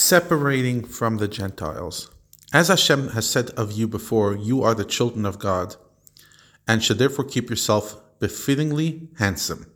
Separating 0.00 0.82
from 0.84 1.18
the 1.18 1.28
Gentiles. 1.28 2.10
As 2.54 2.68
Hashem 2.68 3.08
has 3.08 3.28
said 3.28 3.50
of 3.50 3.72
you 3.72 3.86
before, 3.86 4.34
you 4.34 4.62
are 4.62 4.74
the 4.74 4.82
children 4.82 5.26
of 5.26 5.38
God, 5.38 5.76
and 6.66 6.82
should 6.82 6.96
therefore 6.96 7.26
keep 7.26 7.50
yourself 7.50 8.00
befittingly 8.18 9.10
handsome. 9.18 9.70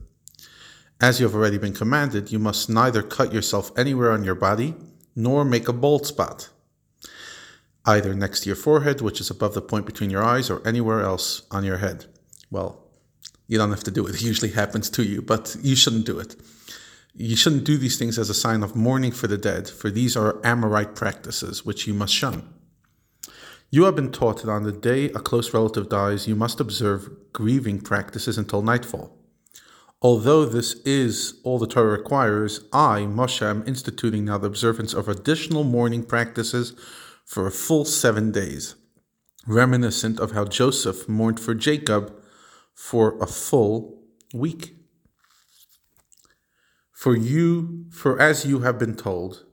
As 0.98 1.20
you 1.20 1.26
have 1.26 1.34
already 1.34 1.58
been 1.58 1.74
commanded, 1.74 2.32
you 2.32 2.38
must 2.38 2.70
neither 2.70 3.02
cut 3.02 3.34
yourself 3.34 3.70
anywhere 3.78 4.12
on 4.12 4.24
your 4.24 4.34
body, 4.34 4.74
nor 5.14 5.44
make 5.44 5.68
a 5.68 5.74
bald 5.74 6.06
spot, 6.06 6.48
either 7.84 8.14
next 8.14 8.40
to 8.40 8.46
your 8.48 8.56
forehead, 8.56 9.02
which 9.02 9.20
is 9.20 9.28
above 9.28 9.52
the 9.52 9.60
point 9.60 9.84
between 9.84 10.08
your 10.08 10.24
eyes, 10.24 10.48
or 10.48 10.66
anywhere 10.66 11.02
else 11.02 11.42
on 11.50 11.64
your 11.64 11.78
head. 11.78 12.06
Well, 12.50 12.82
you 13.46 13.58
don't 13.58 13.70
have 13.70 13.84
to 13.84 13.90
do 13.90 14.06
it. 14.06 14.14
It 14.14 14.22
usually 14.22 14.52
happens 14.52 14.88
to 14.88 15.02
you, 15.02 15.20
but 15.20 15.54
you 15.60 15.76
shouldn't 15.76 16.06
do 16.06 16.18
it. 16.18 16.34
You 17.16 17.36
shouldn't 17.36 17.64
do 17.64 17.78
these 17.78 17.96
things 17.96 18.18
as 18.18 18.28
a 18.28 18.34
sign 18.34 18.64
of 18.64 18.74
mourning 18.74 19.12
for 19.12 19.28
the 19.28 19.38
dead, 19.38 19.68
for 19.68 19.88
these 19.88 20.16
are 20.16 20.44
Amorite 20.44 20.96
practices 20.96 21.64
which 21.64 21.86
you 21.86 21.94
must 21.94 22.12
shun. 22.12 22.52
You 23.70 23.84
have 23.84 23.94
been 23.94 24.10
taught 24.10 24.42
that 24.42 24.50
on 24.50 24.64
the 24.64 24.72
day 24.72 25.06
a 25.06 25.20
close 25.20 25.54
relative 25.54 25.88
dies, 25.88 26.26
you 26.26 26.34
must 26.34 26.58
observe 26.58 27.08
grieving 27.32 27.80
practices 27.80 28.36
until 28.36 28.62
nightfall. 28.62 29.16
Although 30.02 30.44
this 30.44 30.74
is 30.84 31.40
all 31.44 31.58
the 31.58 31.66
Torah 31.66 31.92
requires, 31.92 32.60
I, 32.72 33.00
Moshe, 33.00 33.42
am 33.42 33.64
instituting 33.66 34.26
now 34.26 34.38
the 34.38 34.48
observance 34.48 34.92
of 34.92 35.08
additional 35.08 35.64
mourning 35.64 36.04
practices 36.04 36.74
for 37.24 37.46
a 37.46 37.52
full 37.52 37.84
seven 37.84 38.30
days, 38.30 38.74
reminiscent 39.46 40.20
of 40.20 40.32
how 40.32 40.44
Joseph 40.44 41.08
mourned 41.08 41.40
for 41.40 41.54
Jacob 41.54 42.12
for 42.74 43.16
a 43.22 43.26
full 43.26 44.02
week. 44.34 44.74
For 46.94 47.16
you, 47.16 47.86
for 47.90 48.20
as 48.20 48.46
you 48.46 48.60
have 48.60 48.78
been 48.78 48.94
told, 48.94 49.44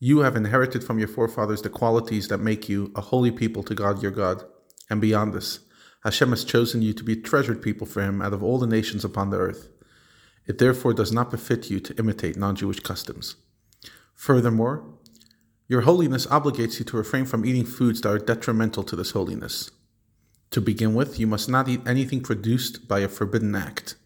you 0.00 0.20
have 0.20 0.34
inherited 0.34 0.82
from 0.82 0.98
your 0.98 1.08
forefathers 1.08 1.60
the 1.60 1.68
qualities 1.68 2.28
that 2.28 2.38
make 2.38 2.70
you 2.70 2.90
a 2.96 3.02
holy 3.02 3.30
people 3.30 3.62
to 3.64 3.74
God 3.74 4.02
your 4.02 4.10
God. 4.10 4.42
And 4.88 5.00
beyond 5.00 5.34
this, 5.34 5.60
Hashem 6.04 6.30
has 6.30 6.42
chosen 6.42 6.80
you 6.80 6.94
to 6.94 7.04
be 7.04 7.12
a 7.12 7.20
treasured 7.20 7.60
people 7.60 7.86
for 7.86 8.02
him 8.02 8.22
out 8.22 8.32
of 8.32 8.42
all 8.42 8.58
the 8.58 8.66
nations 8.66 9.04
upon 9.04 9.28
the 9.28 9.36
earth. 9.36 9.68
It 10.46 10.56
therefore 10.58 10.94
does 10.94 11.12
not 11.12 11.30
befit 11.30 11.70
you 11.70 11.80
to 11.80 11.94
imitate 11.98 12.36
non 12.36 12.56
Jewish 12.56 12.80
customs. 12.80 13.36
Furthermore, 14.14 14.84
your 15.68 15.82
holiness 15.82 16.26
obligates 16.26 16.78
you 16.78 16.84
to 16.86 16.96
refrain 16.96 17.26
from 17.26 17.44
eating 17.44 17.66
foods 17.66 18.00
that 18.00 18.10
are 18.10 18.18
detrimental 18.18 18.84
to 18.84 18.96
this 18.96 19.10
holiness. 19.10 19.70
To 20.52 20.62
begin 20.62 20.94
with, 20.94 21.20
you 21.20 21.26
must 21.26 21.48
not 21.48 21.68
eat 21.68 21.86
anything 21.86 22.22
produced 22.22 22.88
by 22.88 23.00
a 23.00 23.08
forbidden 23.08 23.54
act. 23.54 23.96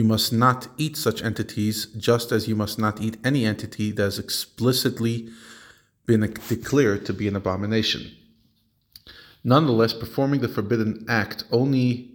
You 0.00 0.04
must 0.04 0.32
not 0.32 0.68
eat 0.78 0.96
such 0.96 1.22
entities, 1.22 1.84
just 1.84 2.32
as 2.32 2.48
you 2.48 2.56
must 2.56 2.78
not 2.78 3.02
eat 3.02 3.18
any 3.22 3.44
entity 3.44 3.92
that 3.92 4.02
has 4.02 4.18
explicitly 4.18 5.28
been 6.06 6.22
declared 6.48 7.04
to 7.04 7.12
be 7.12 7.28
an 7.28 7.36
abomination. 7.36 8.10
Nonetheless, 9.44 9.92
performing 9.92 10.40
the 10.40 10.48
forbidden 10.48 11.04
act 11.06 11.44
only 11.52 12.14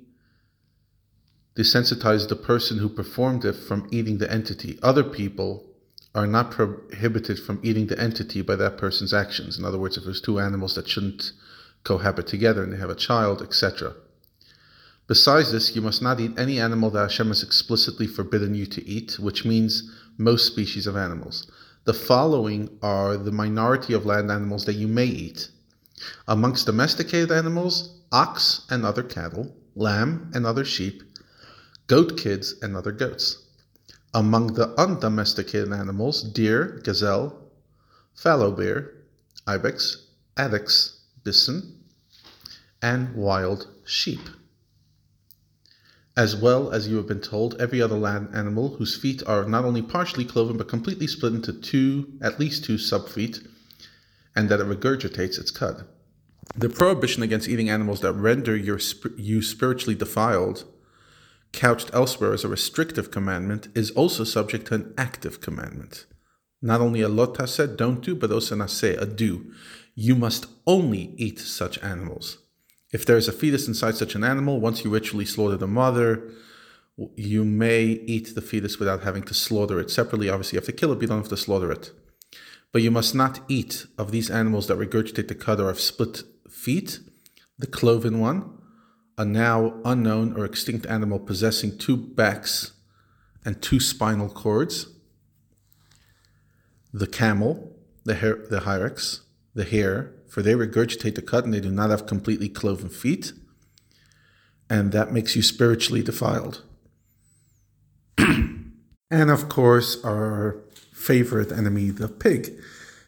desensitizes 1.56 2.28
the 2.28 2.36
person 2.36 2.80
who 2.80 2.90
performed 2.90 3.46
it 3.46 3.54
from 3.54 3.88
eating 3.92 4.18
the 4.18 4.32
entity. 4.32 4.80
Other 4.82 5.04
people 5.04 5.68
are 6.16 6.26
not 6.26 6.50
prohibited 6.50 7.38
from 7.38 7.60
eating 7.62 7.86
the 7.86 8.02
entity 8.02 8.42
by 8.42 8.56
that 8.56 8.80
person's 8.80 9.14
actions. 9.14 9.60
In 9.60 9.64
other 9.64 9.78
words, 9.78 9.96
if 9.96 10.06
there's 10.06 10.22
two 10.22 10.40
animals 10.40 10.74
that 10.74 10.90
shouldn't 10.90 11.34
cohabit 11.84 12.26
together 12.26 12.64
and 12.64 12.74
they 12.74 12.78
have 12.78 12.90
a 12.90 12.96
child, 12.96 13.44
etc. 13.44 13.94
Besides 15.08 15.52
this, 15.52 15.76
you 15.76 15.84
must 15.84 16.02
not 16.02 16.20
eat 16.20 16.38
any 16.38 16.60
animal 16.60 16.90
that 16.90 17.02
Hashem 17.02 17.28
has 17.28 17.44
explicitly 17.44 18.08
forbidden 18.08 18.56
you 18.56 18.66
to 18.66 18.88
eat, 18.88 19.20
which 19.20 19.46
means 19.46 19.92
most 20.18 20.48
species 20.48 20.88
of 20.88 20.98
animals. 20.98 21.50
The 21.84 21.94
following 21.94 22.80
are 22.82 23.16
the 23.16 23.32
minority 23.32 23.94
of 23.94 24.08
land 24.08 24.32
animals 24.32 24.66
that 24.66 24.74
you 24.74 24.88
may 24.88 25.06
eat. 25.06 25.50
Amongst 26.28 26.66
domesticated 26.66 27.32
animals, 27.32 28.00
ox 28.12 28.66
and 28.72 28.84
other 28.84 29.04
cattle, 29.04 29.56
lamb 29.76 30.32
and 30.34 30.44
other 30.44 30.66
sheep, 30.66 31.04
goat 31.86 32.18
kids 32.18 32.56
and 32.64 32.76
other 32.76 32.92
goats. 32.92 33.44
Among 34.12 34.54
the 34.54 34.70
undomesticated 34.80 35.72
animals, 35.72 36.24
deer, 36.24 36.82
gazelle, 36.84 37.52
fallow 38.16 38.50
bear, 38.50 38.94
ibex, 39.46 40.08
addax, 40.36 40.96
bison, 41.24 41.84
and 42.82 43.14
wild 43.14 43.68
sheep 43.86 44.22
as 46.18 46.36
well 46.36 46.72
as 46.72 46.88
you 46.88 46.96
have 46.96 47.08
been 47.08 47.20
told 47.20 47.60
every 47.60 47.82
other 47.82 47.98
land 47.98 48.30
animal 48.34 48.76
whose 48.76 48.98
feet 48.98 49.22
are 49.28 49.46
not 49.46 49.66
only 49.66 49.82
partially 49.82 50.24
cloven 50.24 50.58
but 50.58 50.68
completely 50.68 51.08
split 51.08 51.34
into 51.34 51.52
two, 51.52 52.14
at 52.22 52.40
least 52.40 52.64
two 52.64 52.76
subfeet, 52.76 53.46
and 54.36 54.50
that 54.50 54.60
it 54.60 54.68
regurgitates 54.68 55.38
its 55.40 55.52
cud. 55.52 55.86
The 56.56 56.70
prohibition 56.70 57.24
against 57.24 57.50
eating 57.50 57.70
animals 57.70 58.02
that 58.02 58.14
render 58.14 58.56
your, 58.56 58.80
you 59.18 59.42
spiritually 59.42 59.96
defiled, 59.96 60.64
couched 61.52 61.90
elsewhere 61.94 62.34
as 62.34 62.44
a 62.44 62.50
restrictive 62.50 63.12
commandment, 63.12 63.68
is 63.76 63.92
also 63.92 64.24
subject 64.24 64.68
to 64.68 64.76
an 64.76 64.94
active 64.98 65.42
commandment. 65.42 66.06
Not 66.62 66.82
only 66.82 67.02
a 67.02 67.10
lot 67.10 67.50
said 67.50 67.78
don't 67.78 68.02
do, 68.02 68.16
but 68.16 68.32
also 68.32 68.56
naseh, 68.56 69.00
a 69.02 69.06
do. 69.06 69.52
You 69.96 70.16
must 70.16 70.48
only 70.66 71.14
eat 71.18 71.40
such 71.40 71.82
animals. 71.84 72.40
If 72.96 73.06
there 73.06 73.18
is 73.18 73.28
a 73.28 73.34
fetus 73.34 73.68
inside 73.68 73.96
such 73.96 74.16
an 74.16 74.24
animal, 74.24 74.62
once 74.62 74.86
you 74.86 74.90
ritually 74.90 75.26
slaughter 75.26 75.58
the 75.58 75.68
mother, 75.68 76.32
you 77.18 77.44
may 77.44 77.84
eat 77.84 78.34
the 78.36 78.42
fetus 78.42 78.80
without 78.80 79.04
having 79.04 79.24
to 79.24 79.34
slaughter 79.34 79.82
it 79.82 79.92
separately. 79.92 80.30
Obviously, 80.30 80.56
you 80.56 80.62
have 80.62 80.68
to 80.68 80.72
kill 80.72 80.94
it, 80.94 80.96
but 80.96 81.02
you 81.02 81.08
don't 81.10 81.18
have 81.18 81.28
to 81.28 81.36
slaughter 81.36 81.74
it. 81.74 81.92
But 82.72 82.84
you 82.84 82.92
must 82.92 83.14
not 83.14 83.42
eat 83.50 83.86
of 83.98 84.12
these 84.12 84.30
animals 84.32 84.68
that 84.68 84.78
regurgitate 84.78 85.28
the 85.28 85.36
cud 85.36 85.60
or 85.60 85.68
have 85.68 85.82
split 85.82 86.24
feet, 86.50 87.02
the 87.60 87.68
cloven 87.68 88.22
one, 88.22 88.62
a 89.18 89.26
now 89.26 89.74
unknown 89.84 90.34
or 90.38 90.46
extinct 90.46 90.86
animal 90.86 91.20
possessing 91.20 91.78
two 91.78 91.98
backs 91.98 92.72
and 93.44 93.62
two 93.62 93.82
spinal 93.82 94.30
cords, 94.30 94.88
the 96.94 97.08
camel, 97.08 97.76
the, 98.06 98.16
her- 98.16 98.48
the 98.50 98.62
hyrax, 98.62 99.25
the 99.56 99.64
hare, 99.64 100.14
for 100.28 100.42
they 100.42 100.54
regurgitate 100.54 101.16
the 101.16 101.22
cud 101.22 101.46
and 101.46 101.54
they 101.54 101.62
do 101.62 101.72
not 101.72 101.90
have 101.90 102.06
completely 102.06 102.50
cloven 102.50 102.90
feet, 102.90 103.32
and 104.70 104.92
that 104.92 105.12
makes 105.12 105.36
you 105.36 105.42
spiritually 105.42 106.04
defiled. 106.04 106.64
and 108.18 109.32
of 109.32 109.50
course, 109.50 110.04
our 110.04 110.58
favorite 110.94 111.52
enemy, 111.52 111.90
the 111.90 112.10
pig, 112.10 112.54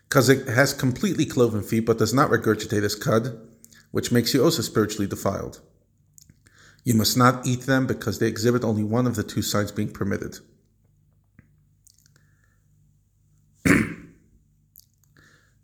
because 0.07 0.30
it 0.30 0.47
has 0.47 0.74
completely 0.74 1.25
cloven 1.25 1.62
feet 1.62 1.81
but 1.81 1.97
does 1.97 2.13
not 2.13 2.30
regurgitate 2.30 2.84
its 2.84 2.96
cud, 2.96 3.40
which 3.91 4.12
makes 4.12 4.34
you 4.34 4.44
also 4.44 4.62
spiritually 4.62 5.07
defiled. 5.07 5.59
You 6.86 6.94
must 6.94 7.18
not 7.18 7.46
eat 7.46 7.62
them 7.62 7.86
because 7.86 8.19
they 8.19 8.28
exhibit 8.28 8.63
only 8.63 8.84
one 8.84 9.07
of 9.07 9.16
the 9.16 9.24
two 9.24 9.41
signs 9.41 9.74
being 9.74 9.91
permitted. 9.91 10.40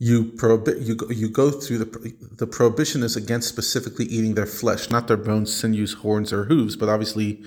You 0.03 0.25
prohibit 0.25 0.79
you 0.79 0.95
go, 0.95 1.09
you 1.09 1.29
go 1.29 1.49
through 1.49 1.77
the 1.77 2.13
the 2.35 2.45
prohibition 2.45 3.03
is 3.03 3.15
against 3.15 3.47
specifically 3.47 4.03
eating 4.05 4.33
their 4.35 4.45
flesh, 4.45 4.89
not 4.89 5.07
their 5.07 5.15
bones, 5.29 5.55
sinews, 5.55 5.93
horns, 5.93 6.33
or 6.33 6.43
hooves. 6.43 6.75
But 6.75 6.89
obviously, 6.89 7.41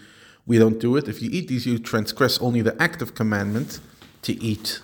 we 0.47 0.59
don't 0.59 0.79
do 0.79 0.97
it. 0.97 1.07
If 1.07 1.21
you 1.21 1.29
eat 1.31 1.49
these, 1.49 1.67
you 1.67 1.79
transgress 1.79 2.39
only 2.39 2.63
the 2.63 2.75
active 2.83 3.15
commandment 3.15 3.81
to 4.23 4.33
eat 4.43 4.81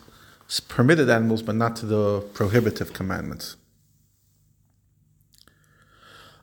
permitted 0.69 1.09
animals, 1.09 1.41
but 1.41 1.55
not 1.55 1.75
to 1.77 1.87
the 1.87 2.21
prohibitive 2.35 2.93
commandments. 2.93 3.57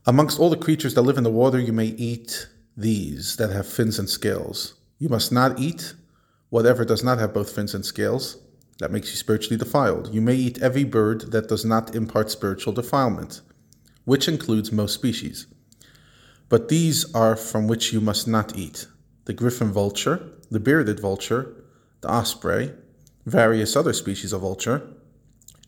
Amongst 0.08 0.40
all 0.40 0.50
the 0.50 0.58
creatures 0.58 0.96
that 0.96 1.04
live 1.04 1.20
in 1.20 1.24
the 1.24 1.38
water, 1.44 1.60
you 1.60 1.74
may 1.74 1.92
eat 2.12 2.48
these 2.76 3.36
that 3.36 3.52
have 3.52 3.68
fins 3.68 4.00
and 4.00 4.10
scales. 4.10 4.74
You 4.98 5.10
must 5.10 5.32
not 5.32 5.60
eat 5.60 5.94
whatever 6.50 6.84
does 6.84 7.04
not 7.04 7.20
have 7.20 7.36
both 7.36 7.54
fins 7.54 7.76
and 7.76 7.86
scales 7.86 8.38
that 8.80 8.92
makes 8.92 9.10
you 9.10 9.16
spiritually 9.16 9.58
defiled. 9.58 10.14
You 10.14 10.22
may 10.22 10.36
eat 10.36 10.62
every 10.62 10.84
bird 10.84 11.32
that 11.32 11.48
does 11.48 11.64
not 11.64 11.96
impart 11.96 12.32
spiritual 12.32 12.74
defilement, 12.74 13.42
which 14.06 14.28
includes 14.28 14.72
most 14.72 14.94
species. 14.94 15.48
But 16.48 16.70
these 16.70 17.14
are 17.14 17.36
from 17.36 17.68
which 17.68 17.94
you 17.94 18.02
must 18.02 18.28
not 18.28 18.58
eat 18.58 18.88
the 19.26 19.34
griffon 19.34 19.72
vulture, 19.72 20.32
the 20.50 20.60
bearded 20.60 21.00
vulture, 21.00 21.64
the 22.02 22.12
osprey, 22.12 22.74
various 23.28 23.76
other 23.76 23.94
species 23.94 24.34
of 24.34 24.42
vulture, 24.42 24.90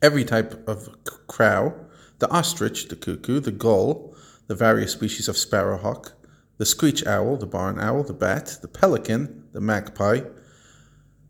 every 0.02 0.26
type 0.26 0.68
of 0.68 0.90
crow, 1.28 1.76
the 2.18 2.30
ostrich, 2.30 2.88
the 2.88 2.96
cuckoo, 2.96 3.40
the 3.40 3.52
gull, 3.52 4.16
the 4.48 4.56
various 4.56 4.94
species 4.94 5.28
of 5.28 5.38
sparrowhawk, 5.38 6.14
the 6.58 6.66
screech 6.66 7.06
owl, 7.06 7.38
the 7.38 7.46
barn 7.46 7.80
owl, 7.80 8.04
the 8.04 8.14
bat, 8.14 8.58
the 8.62 8.68
pelican, 8.68 9.44
the 9.52 9.62
magpie, 9.62 10.22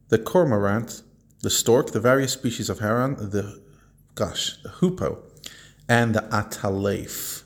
the 0.07 0.17
cormorant, 0.17 1.03
the 1.41 1.49
stork, 1.49 1.91
the 1.91 1.99
various 1.99 2.33
species 2.33 2.69
of 2.69 2.79
heron, 2.79 3.15
the 3.15 3.61
gosh, 4.15 4.61
the 4.63 4.69
hoopoe, 4.69 5.23
and 5.89 6.15
the 6.15 6.21
atalef. 6.21 7.43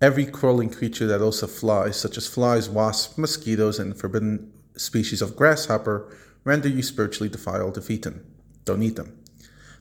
Every 0.00 0.26
crawling 0.26 0.70
creature 0.70 1.06
that 1.06 1.20
also 1.20 1.46
flies, 1.46 2.00
such 2.00 2.16
as 2.16 2.26
flies, 2.26 2.70
wasps, 2.70 3.18
mosquitoes, 3.18 3.78
and 3.78 3.96
forbidden 3.96 4.52
species 4.76 5.20
of 5.20 5.36
grasshopper, 5.36 6.16
render 6.42 6.68
you 6.68 6.82
spiritually 6.82 7.28
defiled 7.28 7.76
if 7.76 7.90
eaten. 7.90 8.24
Don't 8.64 8.82
eat 8.82 8.96
them. 8.96 9.16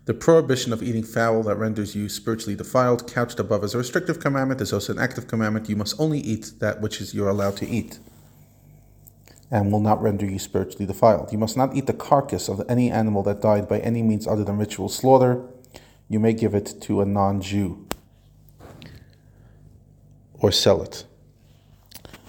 The 0.06 0.14
prohibition 0.14 0.74
of 0.74 0.84
eating 0.84 1.04
fowl 1.04 1.44
that 1.44 1.56
renders 1.56 1.96
you 1.96 2.10
spiritually 2.10 2.56
defiled, 2.56 3.08
couched 3.12 3.40
above 3.40 3.64
as 3.64 3.76
a 3.76 3.78
restrictive 3.78 4.20
commandment, 4.20 4.60
is 4.60 4.74
also 4.74 4.92
an 4.92 5.00
active 5.00 5.28
commandment. 5.28 5.70
You 5.70 5.76
must 5.78 6.00
only 6.00 6.20
eat 6.20 6.54
that 6.60 6.82
which 6.82 7.00
is 7.00 7.14
you're 7.14 7.30
allowed 7.30 7.58
to 7.58 7.68
eat 7.68 8.00
and 9.52 9.72
will 9.72 9.80
not 9.80 10.02
render 10.02 10.26
you 10.26 10.40
spiritually 10.40 10.86
defiled. 10.86 11.32
You 11.32 11.38
must 11.38 11.58
not 11.58 11.76
eat 11.76 11.88
the 11.88 11.94
carcass 11.94 12.50
of 12.50 12.62
any 12.70 12.92
animal 12.92 13.24
that 13.24 13.42
died 13.42 13.68
by 13.68 13.80
any 13.80 14.04
means 14.04 14.28
other 14.28 14.44
than 14.44 14.58
ritual 14.58 14.90
slaughter. 14.90 15.44
You 16.08 16.20
may 16.20 16.34
give 16.34 16.54
it 16.54 16.76
to 16.82 17.02
a 17.02 17.06
non 17.06 17.42
Jew 17.42 17.88
or 20.34 20.52
sell 20.52 20.82
it. 20.82 21.06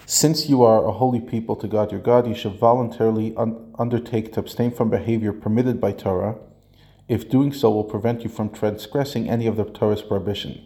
Since 0.05 0.49
you 0.49 0.61
are 0.61 0.85
a 0.85 0.91
holy 0.91 1.21
people 1.21 1.55
to 1.55 1.67
God 1.67 1.91
your 1.91 2.01
God, 2.01 2.27
you 2.27 2.35
should 2.35 2.59
voluntarily 2.59 3.33
un- 3.37 3.73
undertake 3.79 4.33
to 4.33 4.41
abstain 4.41 4.71
from 4.71 4.89
behavior 4.89 5.31
permitted 5.31 5.79
by 5.79 5.93
Torah, 5.93 6.35
if 7.07 7.29
doing 7.29 7.53
so 7.53 7.71
will 7.71 7.85
prevent 7.85 8.23
you 8.23 8.29
from 8.29 8.49
transgressing 8.49 9.29
any 9.29 9.47
of 9.47 9.55
the 9.55 9.63
Torah's 9.63 10.01
prohibition. 10.01 10.65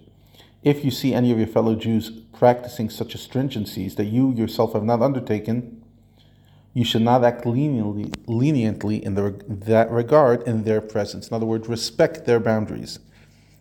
If 0.63 0.83
you 0.83 0.89
see 0.89 1.13
any 1.13 1.31
of 1.31 1.37
your 1.37 1.47
fellow 1.47 1.75
Jews 1.75 2.09
practicing 2.09 2.89
such 2.89 3.13
astringencies 3.13 3.95
that 3.95 4.05
you 4.05 4.33
yourself 4.33 4.73
have 4.73 4.83
not 4.83 5.03
undertaken, 5.03 5.84
you 6.75 6.83
should 6.83 7.01
not 7.01 7.23
act 7.23 7.45
leniently, 7.45 8.11
leniently 8.27 9.03
in 9.03 9.15
the, 9.15 9.41
that 9.47 9.89
regard 9.89 10.43
in 10.43 10.65
their 10.65 10.81
presence. 10.81 11.29
In 11.29 11.33
other 11.33 11.45
words, 11.45 11.69
respect 11.69 12.25
their 12.25 12.39
boundaries 12.39 12.99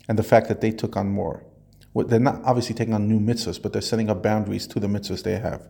and 0.09 0.19
the 0.19 0.25
fact 0.25 0.49
that 0.49 0.61
they 0.61 0.73
took 0.73 0.97
on 0.97 1.09
more. 1.09 1.45
They're 1.95 2.19
not 2.19 2.43
obviously 2.45 2.75
taking 2.75 2.93
on 2.93 3.09
new 3.09 3.21
mitzvahs, 3.21 3.63
but 3.63 3.73
they're 3.73 3.83
setting 3.83 4.11
up 4.11 4.21
boundaries 4.21 4.67
to 4.67 4.81
the 4.81 4.89
mitzvahs 4.89 5.23
they 5.23 5.39
have. 5.39 5.63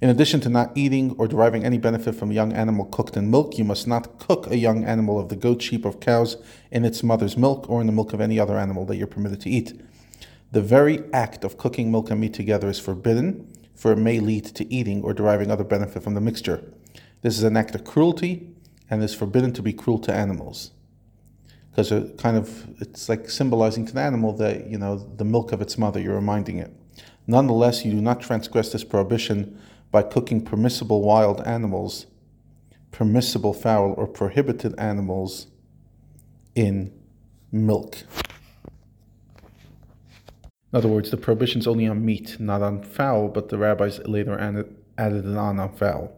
In 0.00 0.08
addition 0.08 0.40
to 0.40 0.48
not 0.48 0.72
eating 0.74 1.14
or 1.18 1.28
deriving 1.28 1.62
any 1.62 1.76
benefit 1.76 2.14
from 2.14 2.30
a 2.30 2.34
young 2.34 2.54
animal 2.54 2.86
cooked 2.86 3.18
in 3.18 3.30
milk, 3.30 3.58
you 3.58 3.64
must 3.64 3.86
not 3.86 4.18
cook 4.18 4.46
a 4.46 4.56
young 4.56 4.82
animal 4.82 5.20
of 5.20 5.28
the 5.28 5.36
goat, 5.36 5.60
sheep, 5.60 5.84
or 5.84 5.92
cows 5.92 6.38
in 6.70 6.86
its 6.86 7.02
mother's 7.02 7.36
milk 7.36 7.68
or 7.68 7.82
in 7.82 7.86
the 7.86 7.92
milk 7.92 8.14
of 8.14 8.20
any 8.20 8.40
other 8.40 8.56
animal 8.56 8.86
that 8.86 8.96
you're 8.96 9.06
permitted 9.06 9.42
to 9.42 9.50
eat. 9.50 9.78
The 10.52 10.62
very 10.62 11.04
act 11.12 11.44
of 11.44 11.58
cooking 11.58 11.92
milk 11.92 12.10
and 12.10 12.18
meat 12.18 12.32
together 12.32 12.70
is 12.70 12.80
forbidden, 12.80 13.52
for 13.74 13.92
it 13.92 13.98
may 13.98 14.20
lead 14.20 14.44
to 14.44 14.72
eating 14.72 15.02
or 15.02 15.12
deriving 15.12 15.50
other 15.50 15.64
benefit 15.64 16.02
from 16.02 16.14
the 16.14 16.20
mixture. 16.20 16.72
This 17.22 17.36
is 17.36 17.42
an 17.42 17.56
act 17.56 17.74
of 17.74 17.84
cruelty 17.84 18.50
and 18.90 19.02
is 19.02 19.14
forbidden 19.14 19.52
to 19.54 19.62
be 19.62 19.72
cruel 19.72 19.98
to 20.00 20.12
animals. 20.12 20.72
Because 21.70 21.90
it 21.90 22.18
kind 22.18 22.36
of 22.36 22.68
it's 22.80 23.08
like 23.08 23.30
symbolizing 23.30 23.86
to 23.86 23.94
the 23.94 24.00
animal 24.00 24.32
that 24.34 24.66
you 24.66 24.76
know 24.76 24.96
the 24.96 25.24
milk 25.24 25.52
of 25.52 25.62
its 25.62 25.78
mother 25.78 26.00
you're 26.00 26.14
reminding 26.14 26.58
it. 26.58 26.70
Nonetheless 27.26 27.84
you 27.84 27.92
do 27.92 28.00
not 28.00 28.20
transgress 28.20 28.72
this 28.72 28.84
prohibition 28.84 29.58
by 29.90 30.02
cooking 30.02 30.44
permissible 30.44 31.02
wild 31.02 31.40
animals 31.42 32.06
permissible 32.92 33.54
fowl 33.54 33.94
or 33.96 34.06
prohibited 34.06 34.78
animals 34.78 35.48
in 36.54 36.92
milk 37.50 38.04
in 40.72 40.76
other 40.78 40.88
words 40.88 41.10
the 41.10 41.16
prohibition 41.16 41.60
is 41.60 41.66
only 41.66 41.86
on 41.86 42.04
meat 42.04 42.36
not 42.40 42.62
on 42.62 42.82
fowl 42.82 43.28
but 43.28 43.48
the 43.48 43.58
rabbis 43.58 44.00
later 44.06 44.38
added, 44.38 44.74
added 44.98 45.24
it 45.26 45.36
on 45.36 45.58
on 45.58 45.72
fowl 45.72 46.12